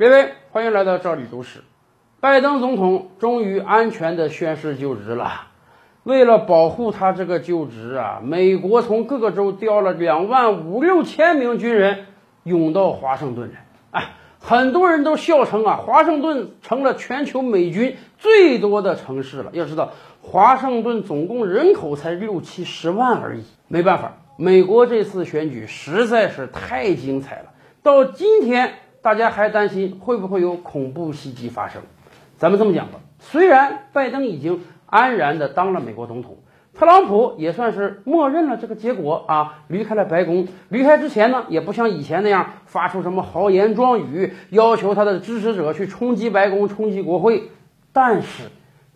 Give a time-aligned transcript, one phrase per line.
[0.00, 1.60] 各位，欢迎来到这里读史。
[2.20, 5.48] 拜登总统终于安全的宣誓就职了。
[6.04, 12.06] 为了保护他这个就职啊，美国从各个州调了两万五六千名军人
[12.44, 13.66] 涌到华盛顿来。
[13.90, 19.50] 哎，很多人都笑称啊，华盛顿成了全球美军最多的城市了。
[19.52, 19.92] 要知道，
[20.22, 23.44] 华盛顿总共人口才六七十万而已。
[23.68, 27.52] 没办法，美国这次选举实在是太精彩了。
[27.82, 28.72] 到今天。
[29.02, 31.82] 大家还担心会不会有恐怖袭击发生？
[32.36, 36.38] 咱们这么讲吧，虽然拜登已经安然的当了美国总统，
[36.74, 40.48] 特朗普也算是默认了这个结果啊，离开了白宫。
[40.68, 47.50] 离开之前呢，也不像以前那样发出什么豪言壮语，要求他的支持者去冲击白宫、冲击国会。
[47.92, 48.44] 但是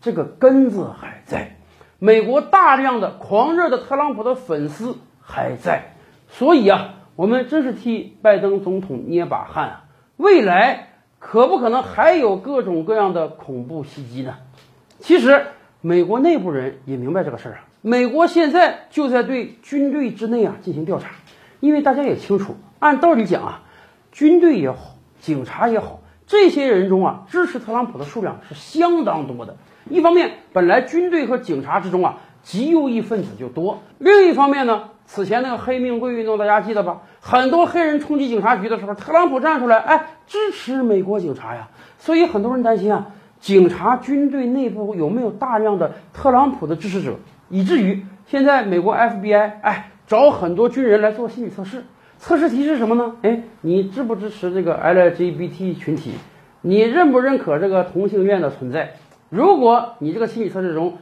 [0.00, 1.56] 这个根子还在，
[1.98, 5.94] 美国大量的狂热的特朗普的粉丝还在，
[6.28, 9.83] 所以啊，我们真是替拜登总统捏把汗啊！
[10.16, 14.36] 未来可不可能还有各种各样的恐怖袭击呢？
[15.00, 15.46] 其实
[15.80, 17.64] 美国内部人也明白这个事儿啊。
[17.80, 21.10] 美国现在就在对军队之内啊进行调查，
[21.60, 23.62] 因为大家也清楚，按道理讲啊，
[24.12, 29.56] 军队也好，警察也好，这些人中啊支持特朗普的数量是相当多的。
[29.90, 34.90] 一方面，本来军队和警察之中啊极右翼分子就多；另一方面呢。
[35.06, 37.02] 此前那个黑命贵运动，大家记得吧？
[37.20, 41.68] 很多黑人冲击警察局的时候，特朗普站出来，哎，支持美国警察呀。
[41.98, 47.16] 所以很多人担心啊，警察军队内部有没有大量的特朗普的支持者，
[47.50, 51.84] 以至于现在美国 FBI 哎找很多军人来做心理测试。
[52.18, 53.16] 测试题是什么呢？
[53.20, 56.12] 哎，你支不支持这个 LGBT 群体？
[56.62, 58.94] 你认不认可这个同性恋的存在？
[59.28, 60.94] 如果你这个心理测试中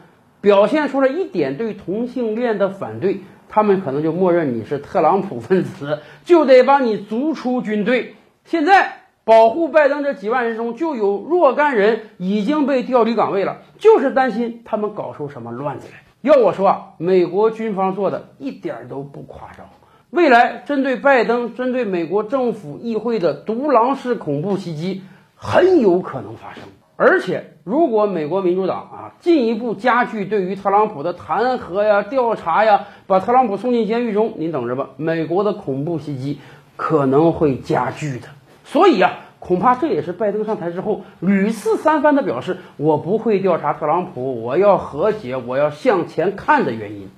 [0.42, 8.16] 表现出了一点对同性恋的反对，他们可能就默认你是特朗普分子，就得把你逐出军队。
[8.44, 16.02] 现在保护拜登这几万人中，就有若干人已经被调离岗位了，就是担心他们搞出什么乱子来。
[16.22, 19.66] 要我说啊，美国军方做的一点都不夸张。
[20.10, 25.02] 未来针对拜登、针对美国政府议会的独狼式恐怖袭击，
[25.36, 26.64] 很有可能发生。
[26.96, 36.38] 而且，如果美国民主党啊进一步加剧对于特朗普的弹劾呀、调查呀，把特朗普送进监狱中，您等着吧，美国的恐怖袭击
[36.76, 38.28] 可能会加剧的。
[38.64, 47.08] 所以啊，恐怕这也是拜登上台之后屡次三番的表示，我不会调查特朗普，我要和解，我要向前看的原因。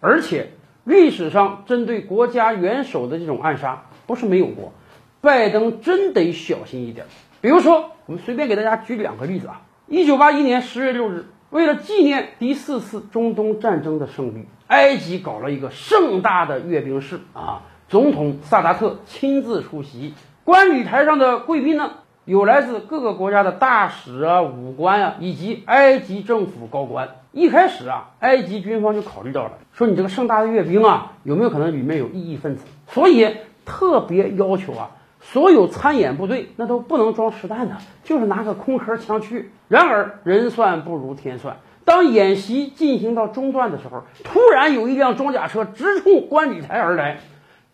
[0.00, 0.52] 而且，
[0.84, 4.72] 历史上针对国家元首的这种暗杀不是没有过，
[5.20, 7.04] 拜登真得小心一点。
[7.40, 9.62] 比如说，我们随便给大家举两个例子啊。
[9.86, 17.62] 一九八一年十月六日，为了纪念第四次中东战争的胜利，埃及搞了一个盛大的阅兵式啊。
[17.88, 21.92] 总统萨达特亲自出席，观礼台上的贵宾呢，
[22.24, 27.20] 有来自各个国家的大使啊、武官啊，以及埃及政府高官。
[27.30, 32.64] 一开始啊，埃及军方就考虑到了，说你这个盛大的阅兵啊，有没有可能里面有异议分子？
[32.88, 34.90] 所以特别要求啊。
[35.30, 39.50] 所有参演部队那都不能装实弹的，就是拿个空壳枪去。
[39.68, 47.18] 然而人算不如天算，当演习进行到中段的时候，突然有一辆装甲车直冲观礼台而来，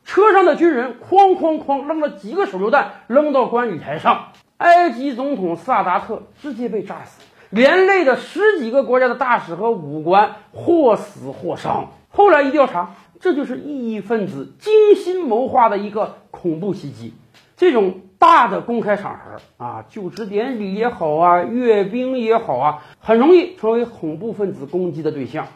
[0.05, 11.93] 车上的军人哐哐哐扔了几个手榴弹，扔到观礼台上，埃及总统萨达特直接被炸死，连累的十几个国家的大使和武官或死或伤。
[12.09, 12.91] 后来一调查，
[13.21, 17.15] 这就是异议分子精心谋划的一个恐怖袭击。
[17.57, 25.47] 这种大的公开场合啊，就职典礼也好啊，阅兵也好啊，很容易成为恐怖分子攻击的对象。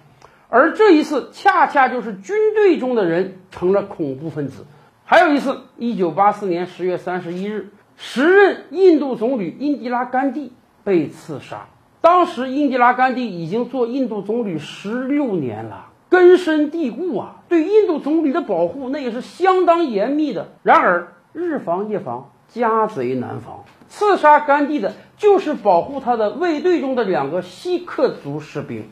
[0.49, 4.65] 而这一次，恰恰就是军队中的人成了恐怖分子。
[5.05, 10.53] 还有一次，一九八四年十月三十一日，时任印度总理英迪拉甘地
[10.85, 11.67] 被刺杀。
[12.01, 20.53] 当时，英吉拉甘地已经做印度总理十六年了，根深蒂固啊，对印度总理的保护那也是相当严密的。
[20.63, 23.65] 然而，日防夜防，家贼难防。
[23.89, 28.89] 刺杀甘地的就是保护他的卫队中的两个锡克族士兵。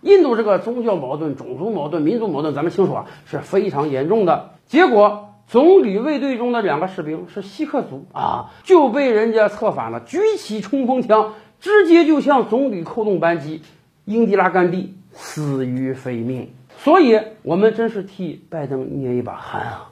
[0.00, 4.50] 印度这个宗教矛盾、种族矛盾、民族矛盾，咱们清楚啊，是非常严重的。
[4.66, 13.62] 结果，总理卫队中的两个士兵是锡克族啊，就被人家策反了，举起冲锋枪，直接就向总理扣动扳机。
[14.04, 16.52] 英吉拉甘地死于非命。
[16.76, 19.90] 所以，我们真是替拜登捏一把汗啊！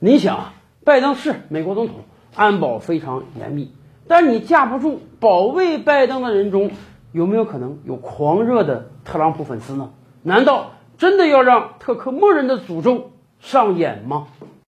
[0.00, 0.52] 你想？
[0.86, 1.96] 拜登是美国总统，
[2.36, 3.72] 安保非常严密，
[4.06, 6.70] 但你架不住保卫拜登的人中
[7.10, 9.90] 有没有可能有狂热的特朗普粉丝呢？
[10.22, 13.10] 难道真的要让特克莫人的诅咒
[13.40, 14.28] 上演吗？